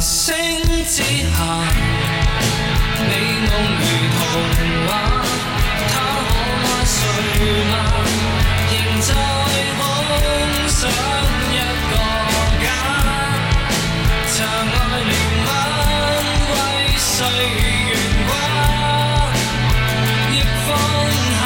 [0.00, 0.34] 星
[0.84, 1.36] 之下，
[2.98, 3.82] 美梦如
[4.18, 4.20] 童
[4.86, 4.88] 话，
[5.88, 5.94] 他
[6.28, 6.30] 可
[6.62, 6.96] 爱睡
[7.70, 7.74] 吗？
[8.70, 9.08] 仍在
[9.78, 9.80] 空
[10.68, 10.78] 想
[11.52, 11.54] 一
[11.90, 11.92] 个
[12.62, 12.64] 家，
[14.32, 14.36] 长
[14.72, 15.10] 爱憐
[15.46, 15.48] 憫
[16.52, 16.54] 為
[16.98, 17.08] 誰
[17.56, 17.88] 懸
[18.28, 18.30] 掛，
[20.32, 20.34] 亦
[20.66, 20.68] 放
[21.32, 21.40] 下。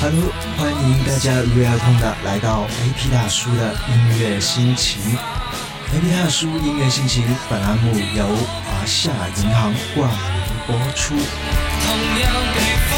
[0.00, 0.18] Hello，
[0.56, 2.48] 欢迎大家如约而同的来到
[2.80, 3.90] AP 大叔的音
[4.20, 5.18] 乐心情。
[5.94, 10.18] AP 大叔音乐心情本栏目由华夏银行冠名
[10.66, 11.14] 播出。
[11.14, 11.86] 同
[12.16, 12.22] 樣
[12.54, 12.58] 地
[12.90, 12.92] 方，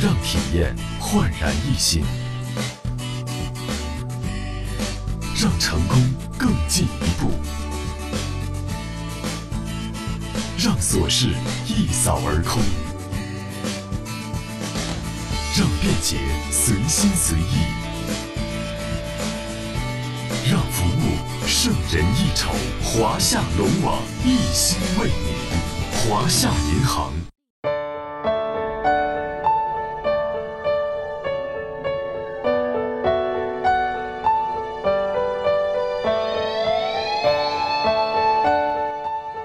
[0.00, 2.02] 让体验焕然一新，
[5.40, 5.98] 让成功
[6.38, 7.30] 更进一步，
[10.64, 11.28] 让琐事
[11.66, 12.62] 一扫而空，
[15.58, 16.16] 让便捷
[16.50, 17.66] 随心随意，
[20.50, 22.50] 让服务胜人一筹。
[22.82, 27.12] 华夏龙网一心为你，华夏银行。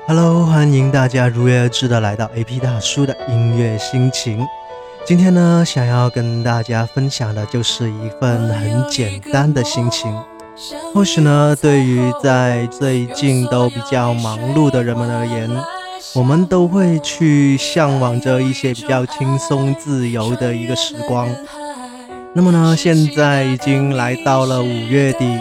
[0.10, 4.44] Hello，欢迎大家如约而至的来到 AP 大叔的音乐心情。
[5.06, 10.12] 今天呢，想要跟大家分享的就是一份很简单的心情。
[10.96, 15.48] 或许呢，对于在最近都比较忙碌的人们而言，
[16.16, 21.30] 我们都会去向往着一些比较轻松自由的一个时光。
[22.34, 25.40] 那么呢，现在已经来到了五月底，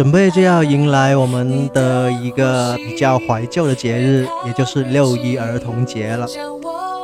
[0.00, 6.26] 准备就要迎来我们的一个比较怀旧的节日，也就是六一儿童节了。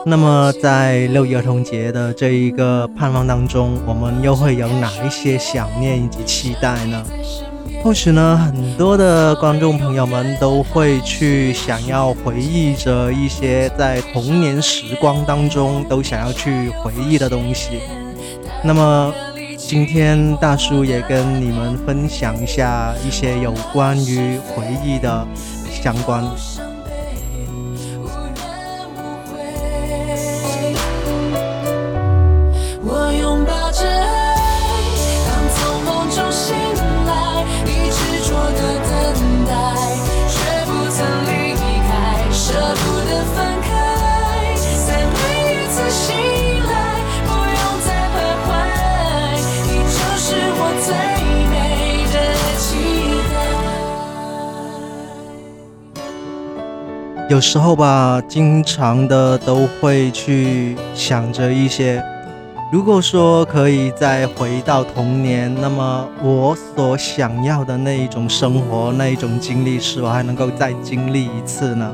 [0.06, 7.04] 那么在六一儿童节的这一个盼望当中，我们又会有哪一些想念以及期待呢？
[7.84, 17.78] 或许呢，很多的观众朋友们都会去想要回忆着一些在童年时光当中都想要去回忆的东西。
[18.64, 19.12] 那么
[19.68, 25.26] 今天大叔也跟你们分享一下一些有关于回忆的
[25.68, 26.22] 相关。
[57.28, 62.00] 有时候吧，经常的都会去想着一些，
[62.70, 71.92] 如果说可以再回到童年，那么我所想要的那一种生活、那一种经历，是否还能够再经历一次呢？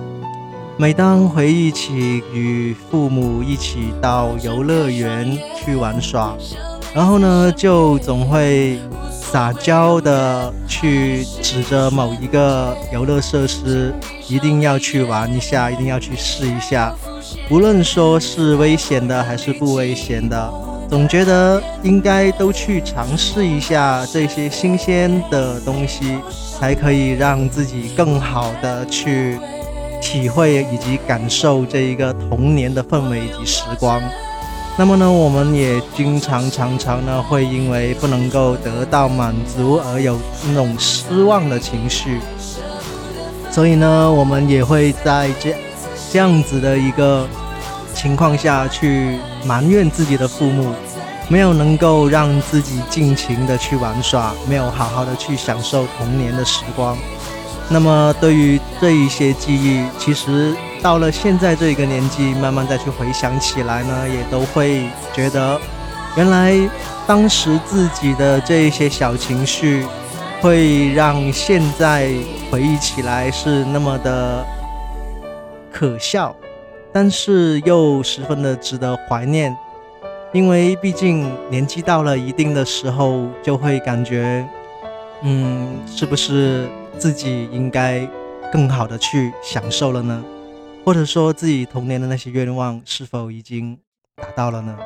[0.76, 6.34] 每当回忆起与父母一起到游乐园去玩耍，
[6.94, 8.78] 然后呢，就总会
[9.32, 13.90] 撒娇的去指着某一个游乐设施，
[14.28, 16.94] 一定要去玩一下，一定要去试一下，
[17.50, 20.52] 无论说是危险的还是不危险的，
[20.90, 26.18] 总觉得应该都去尝试一下这些新鲜的东西，
[26.60, 29.38] 才可以让自己更好的去
[30.02, 33.98] 体会以及感受这一个童年的氛围以及时光。
[34.78, 42.18] 那么呢，我们也经常常常呢会因为不能够得到满足而有那种失望的情绪，
[43.50, 45.54] 所以呢，我们也会在这
[46.10, 47.28] 这样子的一个
[47.94, 50.72] 情况下去埋怨自己的父母，
[51.28, 56.96] 没有能够让自己尽情的去玩耍，没有好好的去享受童年的时光。
[57.68, 64.82] 那么对于这一些记忆，其实到了现在这一个年纪，慢慢再去回想起来呢，也都会
[65.12, 65.60] 觉得，
[66.16, 66.58] 原来
[67.06, 69.86] 当时自己的这一些小情绪，
[70.40, 72.12] 会让现在
[72.50, 74.44] 回忆起来是那么的
[75.70, 76.34] 可笑，
[76.92, 79.56] 但是又十分的值得怀念，
[80.32, 84.44] 因为毕竟年纪到了一定的时候，就会感觉，
[85.22, 86.68] 嗯，是不是
[86.98, 88.04] 自己应该
[88.52, 90.24] 更好的去享受了呢？
[90.84, 93.78] 或者说自己童年的那些愿望是否已经
[94.16, 94.76] 达到了呢？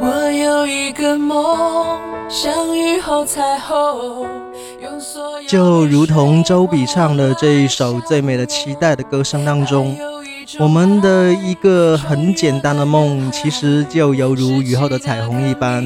[0.00, 2.00] 我有一个梦
[2.30, 4.45] 像雨后彩虹。
[5.48, 9.96] 就如同周笔畅的这一首《最美的期待》的歌声当中，
[10.58, 15.84] 我们的一个很简单的梦，其实就犹如雨后的彩虹一般，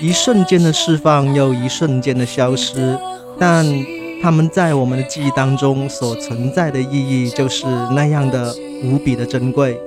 [0.00, 2.98] 一瞬间的释放，又一瞬间的消失。
[3.38, 3.66] 但
[4.22, 8.54] 他们在我们的记忆当中所存在的意义，就是那样的
[8.84, 9.78] 无比的珍贵。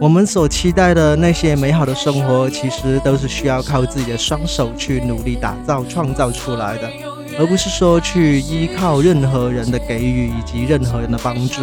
[0.00, 6.90] 我们所期待的那些美好的生活，其实都是需要靠自己的双手去努力打造、创造出来的，
[7.38, 11.62] 而不是说去依靠任何人的给予以及任何人的帮助。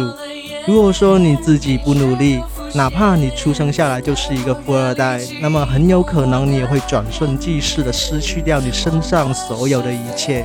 [0.66, 2.40] 如果说你自己不努力，
[2.74, 10.44] 哪怕你出生下来就是一个富二代，那么很有可能你也会转瞬即逝的失去掉你身上所有的一切。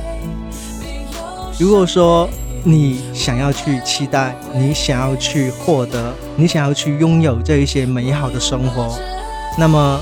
[1.58, 2.28] 如果说，
[2.64, 8.98] 你想要去期待，你想要去获得，你想要去拥有这一些美好的生活，
[9.56, 10.00] 那么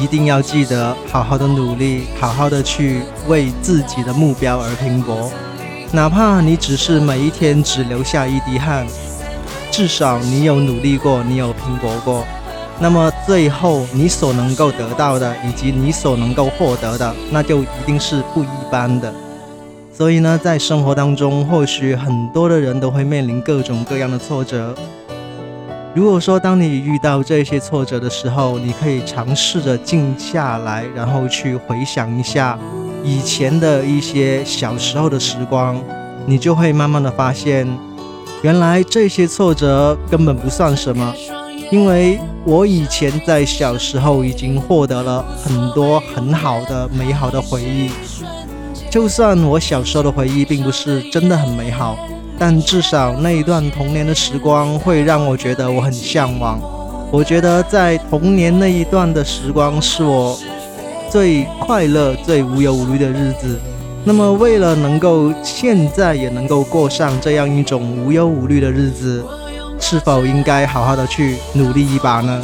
[0.00, 5.30] 一定要记得好好的努力，好好的去为自己的目标而拼搏。
[5.92, 8.86] 哪怕你只是每一天只留下一滴汗，
[9.70, 12.24] 至少你有努力过，你有拼搏过。
[12.80, 19.12] 那么最后你所能够得到的，以及你所能够获得的，那就一定是不一般的。
[19.92, 24.74] 所以呢，在生活当中，或许很多的人都会面临各种各样的挫折。
[25.94, 32.58] 如果说当你遇到这些挫折的时候，你可以尝试着静下来，然后去回想一下
[33.04, 35.78] 以前的一些小时候的时光，
[36.24, 37.68] 你就会慢慢的发现，
[38.40, 41.14] 原来这些挫折根本不算什么，
[41.70, 47.90] 因为我以前在小时候已经获得了很多很好的、美好的回忆。
[48.88, 51.98] 就算我小时候的回忆并不是真的很美好，
[52.38, 56.60] 但至少那一段童年的时光会让我觉得我很向往。
[57.10, 60.38] 我觉得在童年那一段的时光是我
[61.10, 63.60] 最快乐、最无忧无虑的日子。
[64.04, 69.24] 那么，为了能够现在也能够过上这样一种无忧无虑的日子，
[69.78, 72.42] 是否应该好好的去努力一把呢？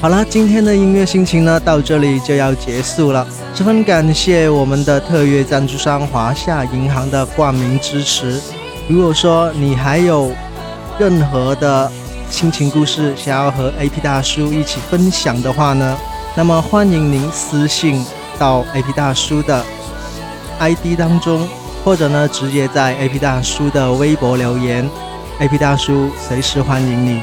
[0.00, 3.24] 好了，今天的音乐心情呢，到这里就要结束了。
[3.52, 8.40] 十分感谢我们的特约赞助商华夏银行的冠名支持。
[8.88, 10.32] 如果说你还有
[10.98, 11.90] 任何的
[12.30, 15.98] 亲情故事想要和 AP 大叔一起分享的话呢，
[16.34, 18.02] 那么欢迎您私信
[18.38, 19.62] 到 AP 大叔的
[20.58, 21.46] ID 当中，
[21.84, 24.88] 或者呢直接在 AP 大叔的微博留言
[25.40, 27.20] ，AP 大叔随时欢迎你。